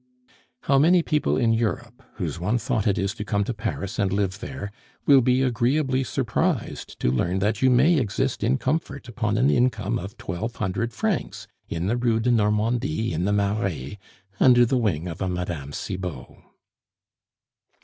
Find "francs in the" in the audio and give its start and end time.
10.91-11.97